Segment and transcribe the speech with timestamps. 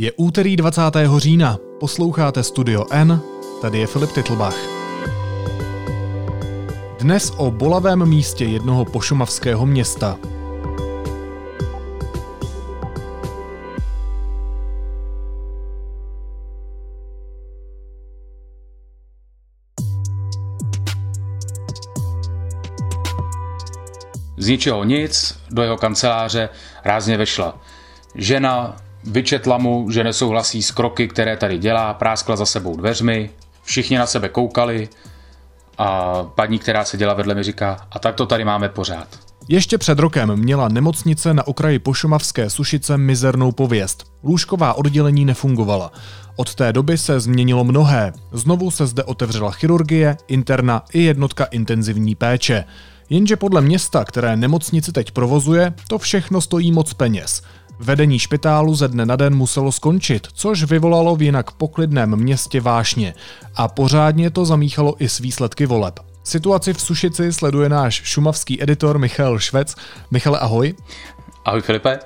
[0.00, 0.82] Je úterý 20.
[1.16, 3.20] října, posloucháte Studio N,
[3.62, 4.56] tady je Filip Titlbach.
[6.98, 10.18] Dnes o bolavém místě jednoho pošumavského města.
[24.38, 26.48] Z ničeho nic do jeho kanceláře
[26.84, 27.60] rázně vešla
[28.14, 33.30] žena, vyčetla mu, že nesouhlasí s kroky, které tady dělá, práskla za sebou dveřmi,
[33.62, 34.88] všichni na sebe koukali
[35.78, 39.08] a paní, která seděla vedle mi říká, a tak to tady máme pořád.
[39.48, 44.04] Ještě před rokem měla nemocnice na okraji Pošumavské Sušice mizernou pověst.
[44.22, 45.92] Lůžková oddělení nefungovala.
[46.36, 48.12] Od té doby se změnilo mnohé.
[48.32, 52.64] Znovu se zde otevřela chirurgie, interna i jednotka intenzivní péče.
[53.10, 57.42] Jenže podle města, které nemocnici teď provozuje, to všechno stojí moc peněz.
[57.80, 63.14] Vedení špitálu ze dne na den muselo skončit, což vyvolalo v jinak poklidném městě vášně.
[63.56, 65.94] A pořádně to zamíchalo i s výsledky voleb.
[66.24, 69.74] Situaci v Sušici sleduje náš šumavský editor Michal Švec.
[70.10, 70.74] Michale, ahoj.
[71.44, 71.98] Ahoj Filipe.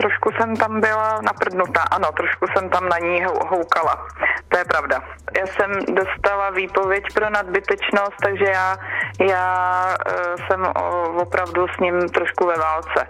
[0.00, 4.06] Trošku jsem tam byla naprdnutá, ano, trošku jsem tam na ní houkala.
[4.48, 5.00] To je pravda.
[5.38, 8.76] Já jsem dostala výpověď pro nadbytečnost, takže já,
[9.20, 10.60] já uh, jsem
[11.20, 13.06] opravdu s ním trošku ve válce.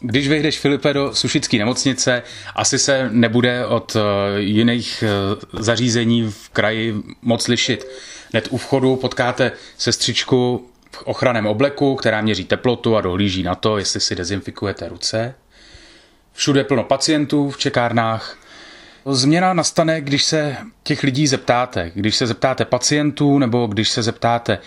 [0.00, 2.22] Když vyjdeš, Filipe, do Sušické nemocnice,
[2.54, 7.86] asi se nebude od eh, jiných eh, zařízení v kraji moc lišit.
[8.32, 13.78] Hned u vchodu potkáte sestřičku v ochranném obleku, která měří teplotu a dohlíží na to,
[13.78, 15.34] jestli si dezinfikujete ruce.
[16.32, 18.38] Všude plno pacientů v čekárnách.
[19.06, 21.90] Změna nastane, když se těch lidí zeptáte.
[21.94, 24.58] Když se zeptáte pacientů nebo když se zeptáte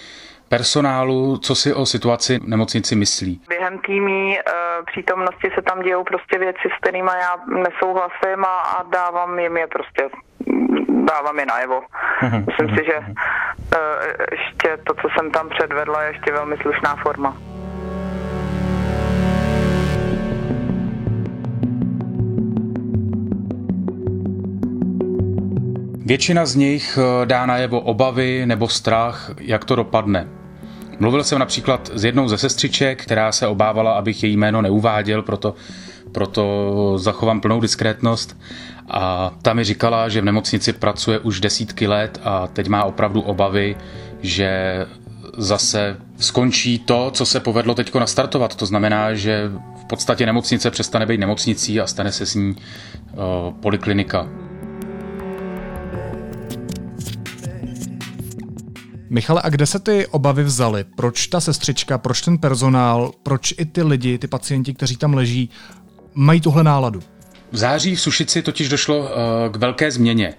[0.58, 3.42] personálu, co si o situaci v nemocnici myslí.
[3.50, 4.42] Během týmí e,
[4.86, 9.68] přítomnosti se tam dějou prostě věci, s kterými já nesouhlasím a, a dávám jim je
[9.68, 10.10] prostě
[11.10, 11.82] dávám je najevo.
[12.22, 12.46] Mhm.
[12.48, 13.06] Myslím si, že e,
[14.32, 17.38] ještě to, co jsem tam předvedla, je ještě velmi slušná forma.
[26.06, 30.43] Většina z nich eh, dá najevo obavy nebo strach, jak to dopadne.
[31.00, 35.56] Mluvil jsem například s jednou ze sestřiček, která se obávala, abych její jméno neuváděl, proto,
[36.12, 38.38] proto zachovám plnou diskrétnost.
[38.90, 43.22] A ta mi říkala, že v nemocnici pracuje už desítky let a teď má opravdu
[43.22, 43.76] obavy,
[44.22, 44.78] že
[45.38, 48.56] zase skončí to, co se povedlo teď nastartovat.
[48.56, 53.54] To znamená, že v podstatě nemocnice přestane být nemocnicí a stane se s ní uh,
[53.60, 54.30] poliklinika.
[59.14, 60.84] Michale, a kde se ty obavy vzaly?
[60.84, 65.50] Proč ta sestřička, proč ten personál, proč i ty lidi, ty pacienti, kteří tam leží,
[66.14, 67.00] mají tuhle náladu?
[67.52, 69.08] V září v Sušici totiž došlo uh,
[69.52, 70.34] k velké změně.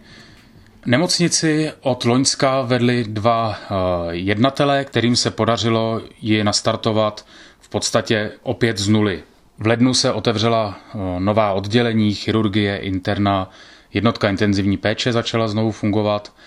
[0.86, 3.76] Nemocnici od Loňska vedli dva uh,
[4.10, 7.26] jednatele, kterým se podařilo ji nastartovat
[7.60, 9.22] v podstatě opět z nuly.
[9.58, 13.50] V lednu se otevřela uh, nová oddělení, chirurgie, interna,
[13.92, 16.32] jednotka intenzivní péče začala znovu fungovat–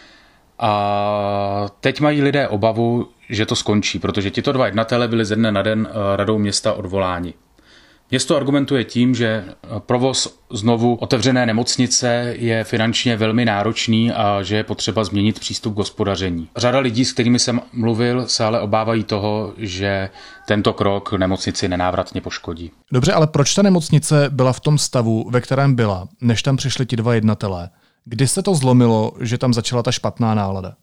[0.59, 5.51] a teď mají lidé obavu, že to skončí, protože tito dva jednatele byli ze dne
[5.51, 7.33] na den eh, radou města odvoláni.
[8.11, 9.45] Město argumentuje tím, že
[9.79, 15.77] provoz znovu otevřené nemocnice je finančně velmi náročný a že je potřeba změnit přístup k
[15.77, 16.49] hospodaření.
[16.57, 20.09] Řada lidí, s kterými jsem mluvil, se ale obávají toho, že
[20.47, 22.71] tento krok nemocnici nenávratně poškodí.
[22.91, 26.85] Dobře, ale proč ta nemocnice byla v tom stavu, ve kterém byla, než tam přišli
[26.85, 27.69] ti dva jednatelé?
[28.09, 30.73] Kdy se to zlomilo, že tam začala ta špatná nálada?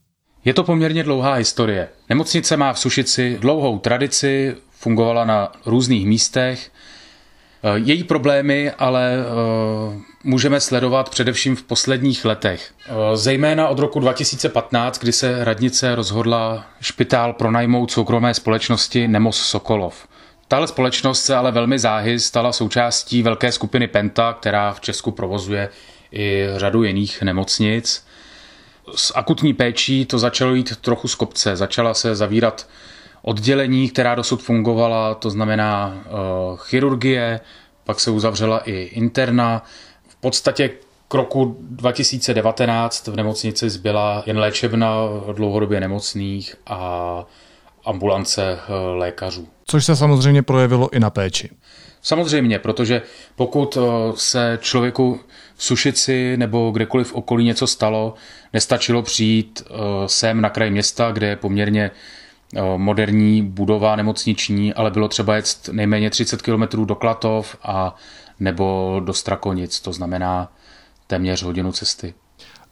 [0.44, 1.88] Je to poměrně dlouhá historie.
[2.08, 6.70] Nemocnice má v Sušici dlouhou tradici, fungovala na různých místech.
[7.62, 12.70] Eh, její problémy ale eh, můžeme sledovat především v posledních letech.
[12.86, 20.08] Eh, zejména od roku 2015, kdy se radnice rozhodla špitál pronajmout soukromé společnosti Nemos Sokolov.
[20.48, 25.68] Tahle společnost se ale velmi záhy stala součástí velké skupiny Penta, která v Česku provozuje
[26.14, 28.06] i řadu jiných nemocnic.
[28.94, 31.56] S akutní péčí to začalo jít trochu z kopce.
[31.56, 32.68] Začala se zavírat
[33.22, 37.40] oddělení, která dosud fungovala, to znamená uh, chirurgie,
[37.84, 39.62] pak se uzavřela i interna.
[40.08, 40.70] V podstatě
[41.08, 44.96] k roku 2019 v nemocnici zbyla jen léčebna
[45.32, 47.24] dlouhodobě nemocných a
[47.84, 49.48] ambulance eh, lékařů.
[49.66, 51.50] Což se samozřejmě projevilo i na péči.
[52.04, 53.02] Samozřejmě, protože
[53.36, 53.80] pokud eh,
[54.14, 55.20] se člověku
[55.56, 58.14] v Sušici nebo kdekoliv v okolí něco stalo,
[58.52, 59.74] nestačilo přijít eh,
[60.06, 61.90] sem na kraj města, kde je poměrně
[62.56, 67.96] eh, moderní budova nemocniční, ale bylo třeba jet nejméně 30 km do Klatov a
[68.40, 70.52] nebo do Strakonic, to znamená
[71.06, 72.14] téměř hodinu cesty.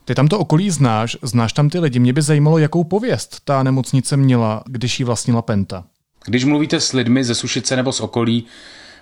[0.04, 1.98] Ty tam to okolí znáš, znáš tam ty lidi.
[1.98, 5.84] Mě by zajímalo, jakou pověst ta nemocnice měla, když ji vlastnila Penta.
[6.24, 8.46] Když mluvíte s lidmi ze Sušice nebo z okolí,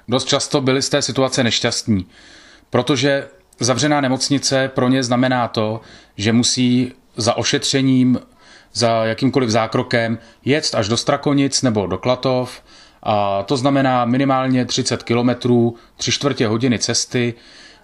[0.09, 2.07] dost často byli z té situace nešťastní,
[2.71, 3.29] protože
[3.61, 5.81] zavřená nemocnice pro ně znamená to,
[6.17, 8.21] že musí za ošetřením,
[8.73, 12.63] za jakýmkoliv zákrokem jet až do Strakonic nebo do Klatov
[13.03, 17.35] a to znamená minimálně 30 kilometrů, tři čtvrtě hodiny cesty.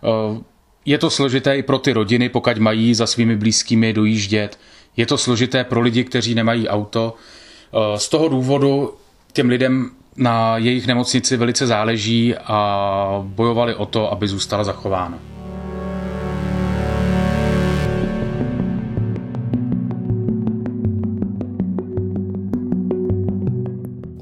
[0.04, 0.40] Eh,
[0.84, 4.58] je to složité i pro ty rodiny, pokud mají za svými blízkými dojíždět.
[4.96, 7.14] Je to složité pro lidi, kteří nemají auto.
[7.14, 8.94] Eh, z toho důvodu
[9.32, 15.18] těm lidem na jejich nemocnici velice záleží a bojovali o to, aby zůstala zachována.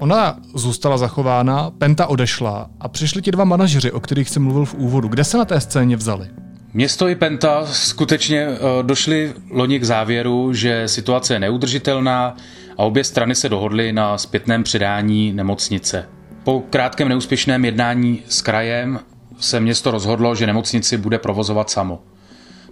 [0.04, 4.74] Ona zůstala zachována, Penta odešla a přišli ti dva manažeři, o kterých jsem mluvil v
[4.74, 5.08] úvodu.
[5.08, 6.28] Kde se na té scéně vzali?
[6.76, 12.36] Město i Penta skutečně eh, došli loni k závěru, že situace je neudržitelná
[12.78, 16.08] a obě strany se dohodly na zpětném předání nemocnice.
[16.44, 19.00] Po krátkém neúspěšném jednání s krajem
[19.40, 22.02] se město rozhodlo, že nemocnici bude provozovat samo.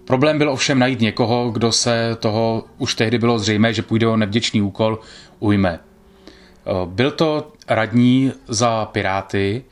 [0.04, 4.16] Problém byl ovšem najít někoho, kdo se toho už tehdy bylo zřejmé, že půjde o
[4.16, 4.98] nevděčný úkol,
[5.38, 5.78] ujme.
[5.78, 9.64] Eh, byl to radní za Piráty,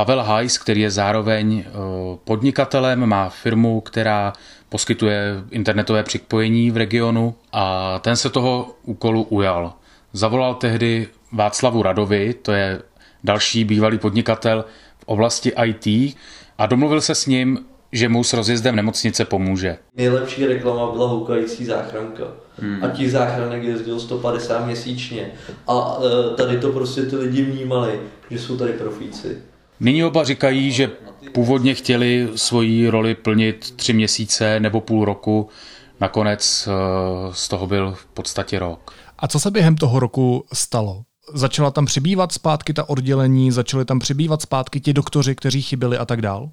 [0.00, 1.72] Pavel Hajs, který je zároveň eh,
[2.24, 4.32] podnikatelem, má firmu, která
[4.68, 9.72] poskytuje internetové připojení v regionu a ten se toho úkolu ujal.
[10.12, 12.82] Zavolal tehdy Václavu Radovi, to je
[13.24, 14.64] další bývalý podnikatel
[14.98, 16.16] v oblasti IT
[16.58, 17.58] a domluvil se s ním,
[17.92, 19.76] že mu s rozjezdem nemocnice pomůže.
[19.96, 22.24] Nejlepší reklama byla houkající záchranka.
[22.56, 22.84] Hmm.
[22.84, 25.30] A těch záchranek jezdil 150 měsíčně.
[25.68, 25.98] A
[26.32, 28.00] e, tady to prostě ty lidi vnímali,
[28.30, 29.49] že jsou tady profíci.
[29.80, 30.90] Nyní oba říkají, že
[31.32, 35.48] původně chtěli svoji roli plnit tři měsíce nebo půl roku,
[36.00, 36.72] nakonec e,
[37.34, 38.94] z toho byl v podstatě rok.
[39.18, 41.02] A co se během toho roku stalo?
[41.34, 46.04] Začala tam přibývat zpátky ta oddělení, začaly tam přibývat zpátky ti doktoři, kteří chyběli a
[46.04, 46.50] tak dál?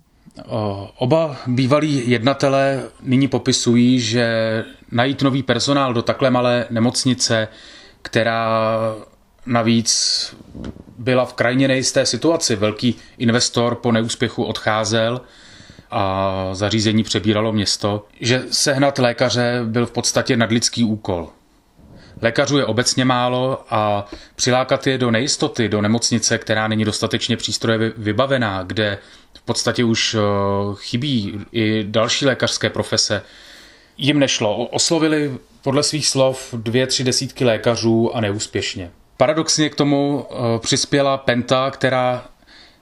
[0.98, 7.48] Oba bývalí jednatelé nyní popisují, že najít nový personál do takhle malé nemocnice,
[8.02, 8.48] která
[9.48, 10.36] navíc
[10.98, 12.56] byla v krajně nejisté situaci.
[12.56, 15.22] Velký investor po neúspěchu odcházel
[15.92, 21.30] a zařízení přebíralo město, že sehnat lékaře byl v podstatě nadlidský úkol.
[22.22, 24.06] Lékařů je obecně málo a
[24.36, 28.98] přilákat je do nejistoty, do nemocnice, která není dostatečně přístroje vybavená, kde
[29.34, 30.20] v podstatě už eh,
[30.76, 33.22] chybí i další lékařské profese,
[33.98, 34.66] jim nešlo.
[34.66, 38.92] Oslovili podle svých slov dvě, tři desítky lékařů a neúspěšně.
[39.18, 42.26] Paradoxně k tomu eh, přispěla Penta, která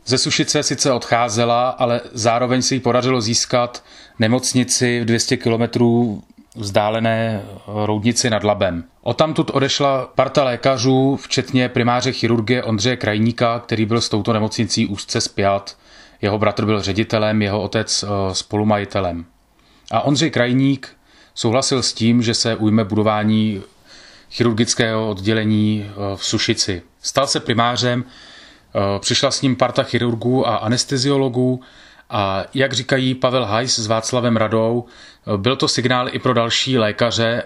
[0.05, 3.83] ze Sušice sice odcházela, ale zároveň se jí podařilo získat
[4.19, 6.23] nemocnici v 200 kilometrů
[6.55, 8.83] vzdálené roudnici nad Labem.
[9.01, 14.87] O tamtud odešla parta lékařů, včetně primáře chirurgie Ondřeje Krajníka, který byl s touto nemocnicí
[14.87, 15.77] úzce spjat.
[16.21, 19.25] Jeho bratr byl ředitelem, jeho otec eh, spolumajitelem.
[19.91, 20.89] A Ondřej Krajník
[21.35, 23.61] souhlasil s tím, že se ujme budování
[24.31, 26.81] chirurgického oddělení eh, v Sušici.
[27.01, 31.61] Stal se primářem, eh, přišla s ním parta chirurgů a anesteziologů
[32.09, 34.85] a jak říkají Pavel Hajs s Václavem Radou,
[35.37, 37.43] byl to signál i pro další lékaře,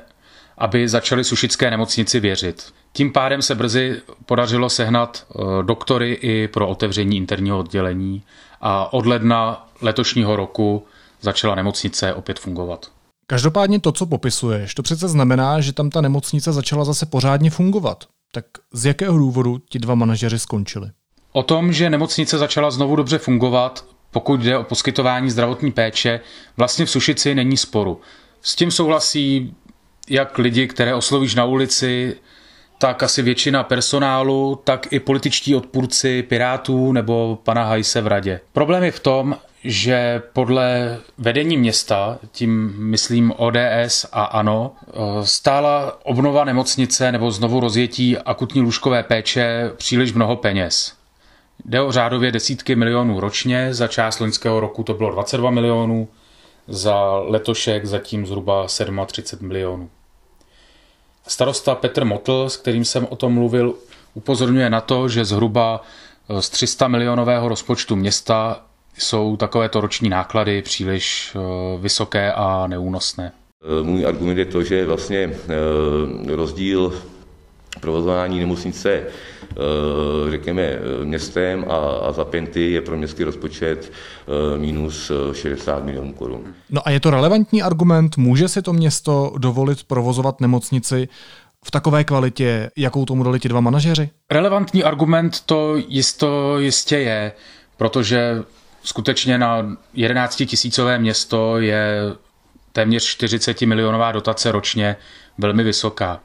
[0.58, 2.74] aby začali sušické nemocnici věřit.
[2.94, 8.24] Tím pádem se brzy podařilo sehnat eh, doktory i pro otevření interního oddělení
[8.62, 10.88] a od ledna letošního roku
[11.22, 12.92] začala nemocnice opět fungovat.
[13.30, 18.04] Každopádně to, co popisuješ, to přece znamená, že tam ta nemocnice začala zase pořádně fungovat.
[18.32, 20.90] Tak z jakého důvodu ti dva manažeři skončili?
[21.32, 26.20] O tom, že nemocnice začala znovu dobře fungovat, pokud jde o poskytování zdravotní péče,
[26.58, 28.02] vlastně v Sušici není sporu.
[28.42, 29.56] S tím souhlasí
[30.10, 32.16] jak lidi, které oslovíš na ulici,
[32.78, 38.42] tak asi většina personálu, tak i političtí odpůrci Pirátů nebo pana Hajse v radě.
[38.54, 44.72] Problém je v tom, že podle vedení města, tím myslím ODS a ANO,
[45.24, 50.94] stála obnova nemocnice nebo znovu rozjetí akutní lůžkové péče příliš mnoho peněz.
[51.66, 56.08] Jde o řádově desítky milionů ročně, za část loňského roku to bylo 22 milionů,
[56.68, 58.68] za letošek zatím zhruba
[59.06, 59.90] 37 milionů.
[61.28, 63.76] Starosta Petr Motl, s kterým jsem o tom mluvil,
[64.14, 65.82] upozorňuje na to, že zhruba
[66.40, 68.66] z 300 milionového rozpočtu města
[69.00, 71.40] jsou takovéto roční náklady příliš eh,
[71.82, 73.32] vysoké a neúnosné.
[73.84, 75.18] Můj argument je to, že vlastně
[76.28, 76.94] eh, rozdíl
[77.82, 79.56] provozování nemocnice, eh,
[80.32, 83.92] řekněme, městem a, a za penty je pro městský rozpočet
[84.58, 86.54] minus 60 milionů korun.
[86.70, 88.18] No a je to relevantní argument?
[88.18, 91.08] Může si to město dovolit provozovat nemocnici
[91.66, 94.10] v takové kvalitě, jakou tomu dali ti dva manažeři?
[94.32, 97.32] Relevantní argument to jisto jistě je,
[97.78, 98.44] protože
[98.84, 102.02] skutečně na 11 tisícové město je
[102.72, 104.96] téměř 40 milionová dotace ročně
[105.38, 106.20] velmi vysoká.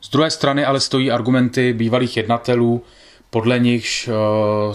[0.00, 2.84] Z druhé strany ale stojí argumenty bývalých jednatelů,
[3.30, 4.12] podle nichž eh,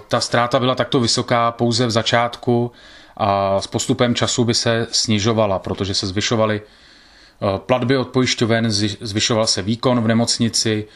[0.08, 2.72] ta ztráta byla takto vysoká pouze v začátku
[3.18, 9.48] a s postupem času by se snižovala, protože se zvyšovaly eh, platby od pojišťoven, zvyšoval
[9.48, 10.88] se výkon v nemocnici,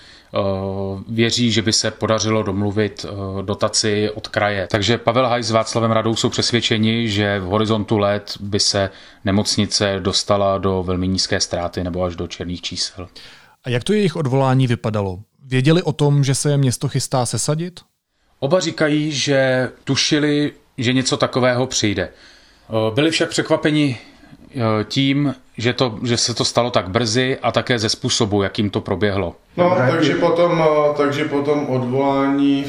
[1.07, 3.05] věří, že by se podařilo domluvit
[3.41, 4.67] dotaci od kraje.
[4.71, 8.89] Takže Pavel Haj s Václavem Radou jsou přesvědčeni, že v horizontu let by se
[9.25, 13.07] nemocnice dostala do velmi nízké ztráty nebo až do černých čísel.
[13.63, 15.19] A jak to jejich odvolání vypadalo?
[15.43, 17.79] Věděli o tom, že se je město chystá sesadit?
[18.39, 22.09] Oba říkají, že tušili, že něco takového přijde.
[22.93, 23.97] Byli však překvapeni
[24.83, 28.81] tím, že, to, že se to stalo tak brzy a také ze způsobu, jakým to
[28.81, 29.35] proběhlo.
[29.57, 30.63] No, takže potom,
[30.97, 32.65] takže potom odvolání,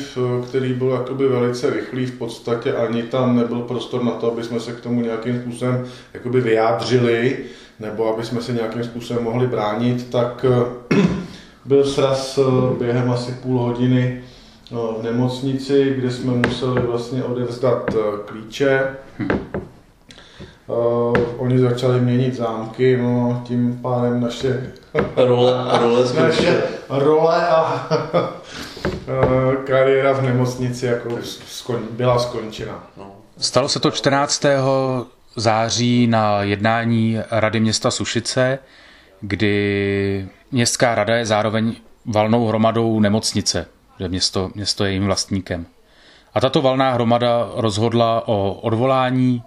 [0.49, 4.61] který byl jakoby velice rychlý, v podstatě ani tam nebyl prostor na to, aby jsme
[4.61, 7.37] se k tomu nějakým způsobem jakoby vyjádřili
[7.81, 10.45] nebo aby jsme se nějakým způsobem mohli bránit, tak
[10.93, 10.97] eh,
[11.65, 17.95] byl sraz eh, během asi půl hodiny eh, v nemocnici, kde jsme museli vlastně odevzdat
[18.27, 18.97] klíče.
[20.67, 24.73] Uh, oni začali měnit zámky, no tím pádem naše
[25.17, 27.89] role, role, naše role a
[29.67, 31.09] kariéra v nemocnici jako
[31.47, 32.87] skon, byla skončena.
[32.97, 33.13] No.
[33.39, 34.45] Stalo se to 14
[35.37, 38.59] září na jednání Rady města Sušice,
[39.21, 41.75] kdy městská rada je zároveň
[42.07, 43.67] valnou hromadou nemocnice,
[44.01, 45.67] že město, město je jejím vlastníkem.
[46.35, 49.43] A tato valná hromada rozhodla o odvolání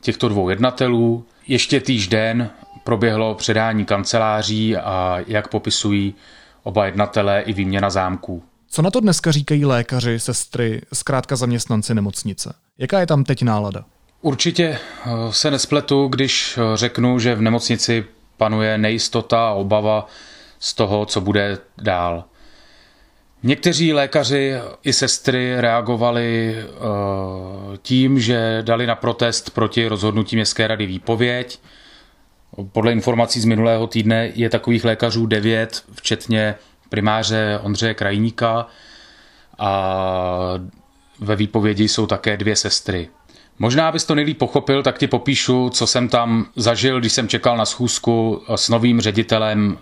[0.00, 1.24] těchto dvou jednatelů.
[1.46, 2.50] Ještě týž den
[2.84, 6.14] proběhlo předání kanceláří a jak popisují
[6.62, 8.42] oba jednatelé i výměna zámků.
[8.68, 12.54] Co na to dneska říkají lékaři, sestry, zkrátka zaměstnanci nemocnice?
[12.78, 13.84] Jaká je tam teď nálada?
[14.22, 18.04] Určitě eh, se nespletu, když eh, řeknu, že v nemocnici
[18.36, 20.06] panuje nejistota a obava
[20.58, 22.24] z toho, co bude dál.
[23.42, 26.66] Někteří lékaři i sestry reagovali eh,
[27.82, 31.60] tím, že dali na protest proti rozhodnutí Městské rady výpověď.
[32.72, 36.54] Podle informací z minulého týdne je takových lékařů devět, včetně
[36.88, 38.66] primáře Ondřeje Krajníka
[39.58, 39.94] a
[41.18, 43.08] ve výpovědi jsou také dvě sestry.
[43.58, 47.56] Možná, abys to nejlíp pochopil, tak ti popíšu, co jsem tam zažil, když jsem čekal
[47.56, 49.78] na schůzku s novým ředitelem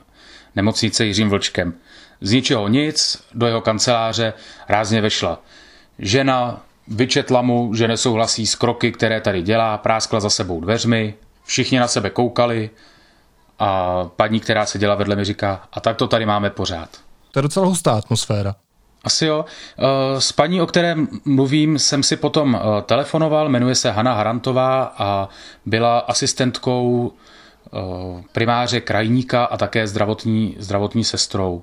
[0.56, 1.74] nemocnice Jiřím Vlčkem.
[2.20, 4.32] Z ničeho nic, do jeho kanceláře
[4.68, 5.38] rázně vešla
[5.98, 11.78] žena, vyčetla mu, že nesouhlasí s kroky, které tady dělá, práskla za sebou dveřmi, všichni
[11.78, 12.70] na sebe koukali
[13.58, 16.88] a paní, která se dělá vedle mi říká, a tak to tady máme pořád.
[17.30, 18.54] To je docela hustá atmosféra.
[19.04, 19.44] Asi jo.
[19.78, 24.94] Eh, s paní, o které mluvím, jsem si potom eh, telefonoval, jmenuje se Hanna Harantová
[24.98, 25.28] a
[25.66, 27.78] byla asistentkou eh,
[28.32, 31.62] primáře krajníka a také zdravotní, zdravotní sestrou.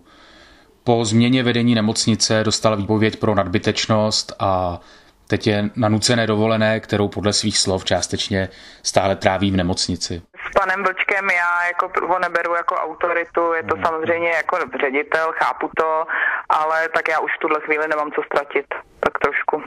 [0.85, 4.79] Po změně vedení nemocnice dostala výpověď pro nadbytečnost a
[5.27, 8.49] teď je na nucené dovolené, kterou podle svých slov částečně
[8.83, 13.75] stále tráví v nemocnici s panem Vlčkem já jako ho neberu jako autoritu, je to
[13.75, 13.83] mm.
[13.83, 16.05] samozřejmě jako ředitel, chápu to,
[16.49, 18.65] ale tak já už v tuhle chvíli nemám co ztratit,
[18.99, 19.63] tak trošku.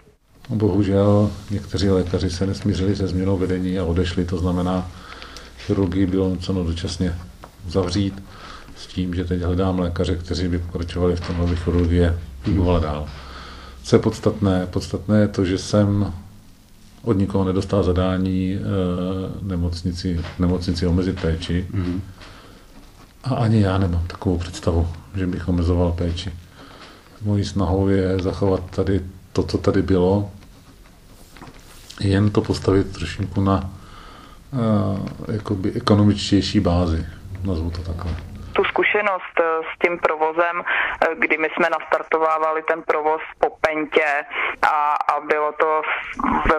[0.48, 4.86] Bohužel někteří lékaři se nesmířili se změnou vedení a odešli, to znamená,
[5.58, 7.14] chirurgii bylo nuceno dočasně
[7.66, 8.22] zavřít
[8.78, 13.06] s tím, že teď hledám lékaře, kteří by pokračovali v tom, aby chirurgie fungovala dál.
[13.82, 14.66] Co je podstatné?
[14.66, 16.12] Podstatné je to, že jsem
[17.02, 18.58] od nikoho nedostal zadání e,
[19.42, 21.66] nemocnici, nemocnici omezit péči.
[21.74, 22.00] Mm-hmm.
[23.24, 26.32] A ani já nemám takovou představu, že bych omezoval péči.
[27.22, 29.00] Mojí snahou je zachovat tady
[29.32, 30.30] to, co tady bylo,
[32.00, 33.70] jen to postavit trošku na
[35.28, 37.06] e, jakoby ekonomičtější bázi,
[37.44, 38.12] nazvu to takhle
[38.58, 44.10] tu zkušenost eh, s tím provozem, eh, kdy my jsme nastartovávali ten provoz po pentě
[44.62, 44.78] a,
[45.12, 45.70] a bylo to
[46.50, 46.56] ve,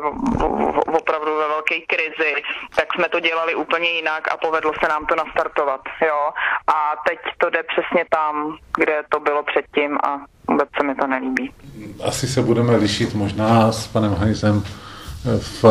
[1.00, 2.34] opravdu ve velké krizi,
[2.76, 5.82] tak jsme to dělali úplně jinak a povedlo se nám to nastartovat.
[6.10, 6.22] Jo?
[6.68, 6.78] A
[7.08, 10.10] teď to jde přesně tam, kde to bylo předtím a
[10.48, 11.54] vůbec se mi to nelíbí.
[12.04, 14.64] Asi se budeme lišit možná s panem Hajzem
[15.40, 15.64] v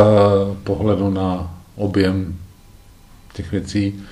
[0.65, 2.39] pohledu na objem
[3.33, 4.08] těch věcí.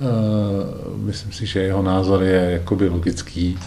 [0.00, 3.58] Eh, myslím si, že jeho názor je jakoby logický.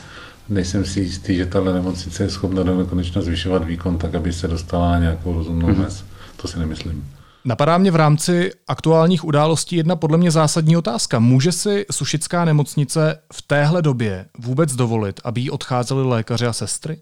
[0.49, 4.47] nejsem si jistý, že tahle nemocnice je schopna do nekonečna zvyšovat výkon tak, aby se
[4.47, 5.77] dostala na nějakou rozumnou mm-hmm.
[5.77, 6.03] mez.
[6.41, 7.07] To si nemyslím.
[7.45, 11.19] Napadá mě v rámci aktuálních událostí jedna podle mě zásadní otázka.
[11.19, 16.97] Může si Sušická nemocnice v téhle době vůbec dovolit, aby jí odcházeli lékaři a sestry?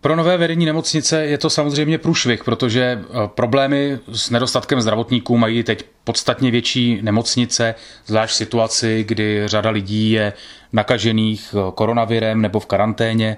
[0.00, 5.62] Pro nové vedení nemocnice je to samozřejmě průšvih, protože eh, problémy s nedostatkem zdravotníků mají
[5.62, 7.74] teď podstatně větší nemocnice,
[8.06, 10.32] zvlášť v situaci, kdy řada lidí je
[10.72, 13.36] nakažených eh, koronavirem nebo v karanténě,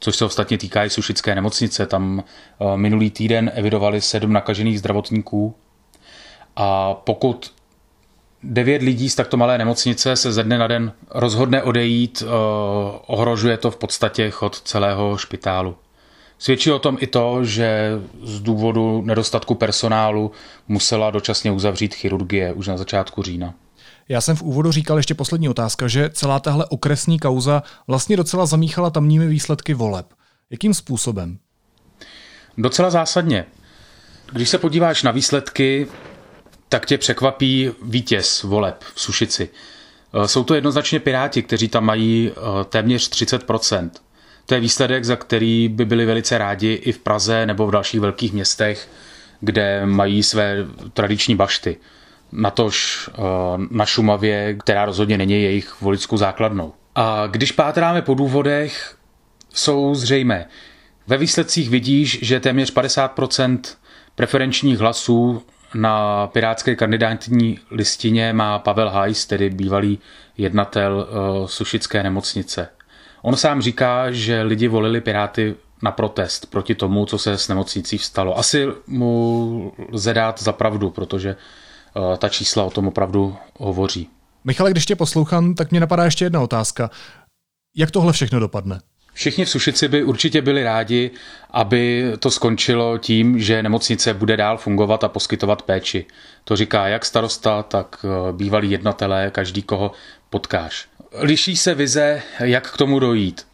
[0.00, 1.86] což se ostatně týká i Sušické nemocnice.
[1.86, 5.54] Tam eh, minulý týden evidovali sedm nakažených zdravotníků
[6.56, 7.52] a pokud
[8.42, 12.22] devět lidí z takto malé nemocnice se ze dne na den rozhodne odejít,
[13.06, 15.76] ohrožuje to v podstatě chod celého špitálu.
[16.40, 17.90] Svědčí o tom i to, že
[18.22, 20.32] z důvodu nedostatku personálu
[20.68, 23.54] musela dočasně uzavřít chirurgie už na začátku října.
[24.08, 28.46] Já jsem v úvodu říkal ještě poslední otázka, že celá tahle okresní kauza vlastně docela
[28.46, 30.06] zamíchala tamními výsledky voleb.
[30.50, 31.38] Jakým způsobem?
[32.58, 33.46] Docela zásadně.
[34.32, 35.86] Když se podíváš na výsledky,
[36.68, 39.48] tak tě překvapí vítěz voleb v Sušici.
[40.26, 43.44] Jsou to jednoznačně Piráti, kteří tam mají eh, téměř 30
[44.50, 48.00] to je výsledek, za který by byli velice rádi i v Praze nebo v dalších
[48.00, 48.88] velkých městech,
[49.40, 50.56] kde mají své
[50.92, 51.76] tradiční bašty.
[52.32, 53.20] Natož eh,
[53.70, 56.72] na Šumavě, která rozhodně není jejich volickou základnou.
[56.94, 58.96] A když pátráme po důvodech,
[59.54, 60.46] jsou zřejmé.
[61.06, 63.58] Ve výsledcích vidíš, že téměř 50%
[64.14, 65.42] preferenčních hlasů
[65.74, 69.98] na pirátské kandidátní listině má Pavel Hajs, tedy bývalý
[70.38, 71.08] jednatel
[71.40, 72.68] uh, Sušické nemocnice.
[73.22, 77.98] On sám říká, že lidi volili Piráty na protest proti tomu, co se s nemocnicí
[77.98, 78.38] vstalo.
[78.38, 81.36] Asi mu lze dát za pravdu, protože
[81.96, 84.08] uh, ta čísla o tom opravdu hovoří.
[84.44, 86.90] Michale, když tě poslouchám, tak mě napadá ještě jedna otázka.
[87.76, 88.80] Jak tohle všechno dopadne?
[89.12, 91.10] Všichni v Sušici by určitě byli rádi,
[91.50, 96.06] aby to skončilo tím, že nemocnice bude dál fungovat a poskytovat péči.
[96.44, 99.92] To říká jak starosta, tak eh, bývalí jednatelé, každý, koho
[100.30, 100.89] potkáš.
[101.18, 103.46] Liší se vize, jak k tomu dojít.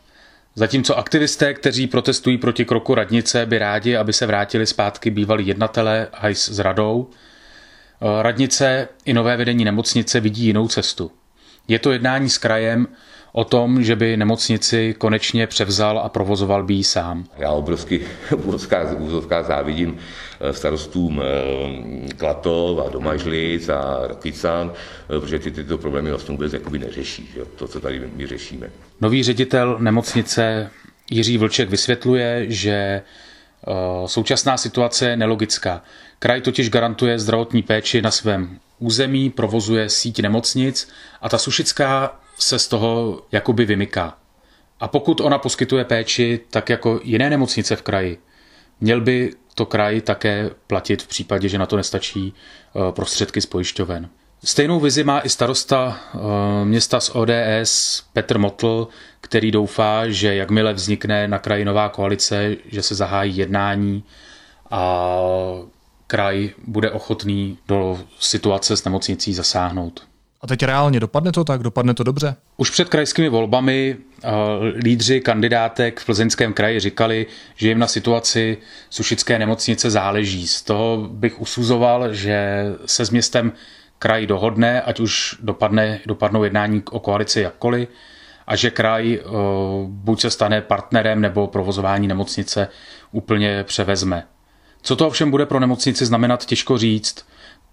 [0.54, 6.08] Zatímco aktivisté, kteří protestují proti kroku radnice, by rádi, aby se vrátili zpátky bývalí jednatelé
[6.12, 11.12] hajs s radou, eh, radnice i nové vedení nemocnice vidí jinou cestu.
[11.68, 12.88] Je to jednání s krajem,
[13.36, 17.24] o tom, že by nemocnici konečně převzal a provozoval by ji sám.
[17.38, 18.00] Já obrovsky
[18.98, 19.98] úzovká závidím
[20.40, 26.52] eh, starostům eh, Klatov a Domažlic a Rakican, eh, protože ty tyto problémy vlastně vůbec
[26.52, 27.44] jakoby neřeší, že?
[27.44, 28.70] to, co tady my řešíme.
[29.00, 30.70] Nový ředitel nemocnice
[31.10, 33.02] Jiří Vlček vysvětluje, že
[34.06, 35.82] současná situace je nelogická.
[36.18, 40.88] Kraj totiž garantuje zdravotní péči na svém území, provozuje síť nemocnic
[41.22, 44.18] a ta Sušická se z toho jakoby vymyká.
[44.80, 48.18] A pokud ona poskytuje péči tak jako jiné nemocnice v kraji,
[48.80, 53.46] měl by to kraj také platit v případě, že na to nestačí eh, prostředky z
[53.46, 54.08] pojišťoven.
[54.44, 56.18] Stejnou vizi má i starosta eh,
[56.64, 58.88] města z ODS Petr Motl,
[59.20, 64.04] který doufá, že jakmile vznikne na kraji nová koalice, že se zahájí jednání
[64.70, 65.18] a
[66.06, 70.06] kraj bude ochotný do situace s nemocnicí zasáhnout.
[70.46, 71.62] A teď reálně dopadne to tak?
[71.62, 72.36] Dopadne to dobře?
[72.56, 74.30] Už před krajskými volbami uh,
[74.76, 78.58] lídři kandidátek v Plzeňském kraji říkali, že jim na situaci
[78.90, 80.46] sušické nemocnice záleží.
[80.46, 83.52] Z toho bych usuzoval, že se s městem
[83.98, 87.88] kraj dohodne, ať už dopadne, dopadnou jednání o koalici jakkoliv,
[88.46, 89.32] a že kraj uh,
[89.88, 92.68] buď se stane partnerem nebo provozování nemocnice
[93.12, 94.26] úplně převezme.
[94.82, 97.26] Co to ovšem bude pro nemocnici znamenat, těžko říct.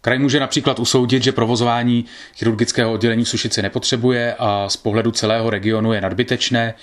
[0.04, 5.50] Kraj může například usoudit, že provozování chirurgického oddělení v Sušici nepotřebuje a z pohledu celého
[5.50, 6.74] regionu je nadbytečné,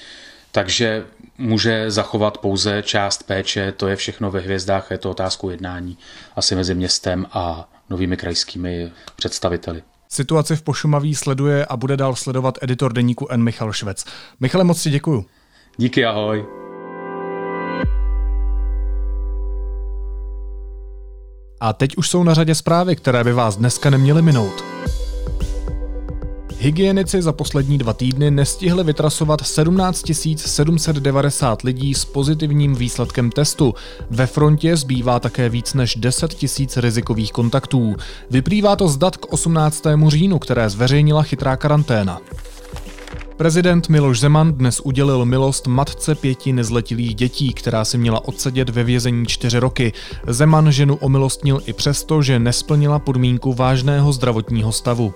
[0.52, 1.04] takže
[1.38, 5.98] může zachovat pouze část péče, to je všechno ve hvězdách, je to otázku jednání
[6.36, 9.82] asi mezi městem a novými krajskými představiteli.
[10.08, 13.42] Situaci v Pošumaví sleduje a bude dál sledovat editor deníku N.
[13.42, 14.04] Michal Švec.
[14.40, 15.26] Michale, moc si děkuju.
[15.76, 16.59] Díky, ahoj.
[21.60, 24.64] A teď už jsou na řadě zprávy, které by vás dneska neměly minout.
[26.58, 33.74] Hygienici za poslední dva týdny nestihli vytrasovat 17 790 lidí s pozitivním výsledkem testu.
[34.10, 37.96] Ve frontě zbývá také víc než 10 000 rizikových kontaktů.
[38.30, 39.82] Vyplývá to z dat k 18.
[40.08, 42.20] říjnu, které zveřejnila chytrá karanténa.
[43.40, 48.84] Prezident Miloš Zeman dnes udělil milost matce pěti nezletilých dětí, která si měla odsedět ve
[48.84, 49.92] vězení čtyři roky.
[50.26, 55.14] Zeman ženu omilostnil i přesto, že nesplnila podmínku vážného zdravotního stavu.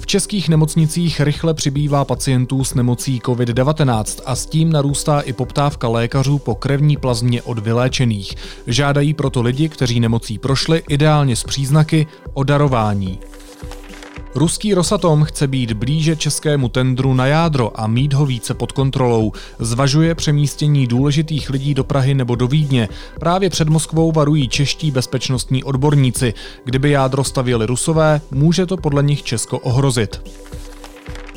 [0.00, 5.88] V českých nemocnicích rychle přibývá pacientů s nemocí COVID-19 a s tím narůstá i poptávka
[5.88, 8.34] lékařů po krevní plazmě od vyléčených.
[8.66, 13.18] Žádají proto lidi, kteří nemocí prošli, ideálně s příznaky o darování.
[14.36, 19.32] Ruský Rosatom chce být blíže českému tendru na jádro a mít ho více pod kontrolou.
[19.58, 22.88] Zvažuje přemístění důležitých lidí do Prahy nebo do Vídně.
[23.20, 26.34] Právě před Moskvou varují čeští bezpečnostní odborníci.
[26.64, 30.20] Kdyby jádro stavěli Rusové, může to podle nich Česko ohrozit.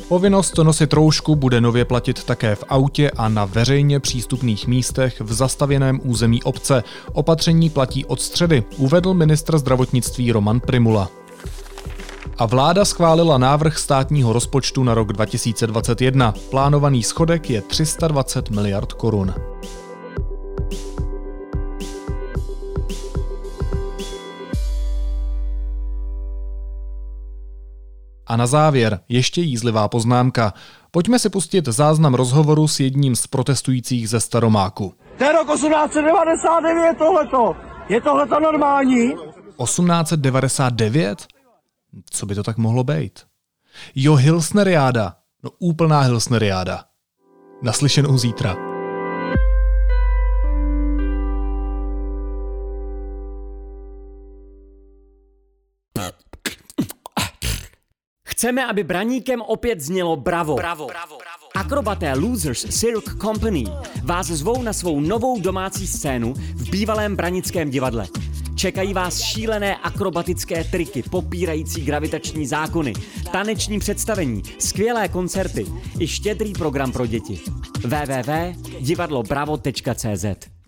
[0.08, 5.32] Povinnost nosit roušku bude nově platit také v autě a na veřejně přístupných místech v
[5.32, 6.84] zastavěném území obce.
[7.12, 11.10] Opatření platí od středy, uvedl ministr zdravotnictví Roman Primula
[12.40, 16.34] a vláda schválila návrh státního rozpočtu na rok 2021.
[16.50, 19.34] Plánovaný schodek je 320 miliard korun.
[28.26, 30.52] A na závěr ještě jízlivá poznámka.
[30.90, 34.94] Pojďme si pustit záznam rozhovoru s jedním z protestujících ze Staromáku.
[35.18, 37.56] To je rok 1899 tohleto.
[37.88, 39.14] Je tohleto normální?
[39.64, 41.39] 1899?
[42.10, 43.20] Co by to tak mohlo být?
[43.94, 45.16] Jo, Hilsneriáda.
[45.42, 46.84] No úplná Hilsneriáda.
[47.62, 48.56] Naslyšenou zítra.
[58.40, 60.56] Chceme, aby braníkem opět znělo bravo.
[60.56, 60.86] bravo.
[60.86, 61.18] bravo.
[61.54, 63.64] Akrobaté Losers Cirque Company
[64.04, 68.06] vás zvou na svou novou domácí scénu v bývalém branickém divadle.
[68.60, 72.92] Čekají vás šílené akrobatické triky, popírající gravitační zákony,
[73.32, 75.66] taneční představení, skvělé koncerty
[75.98, 77.40] i štědrý program pro děti.
[77.82, 80.59] www.divadlobravo.cz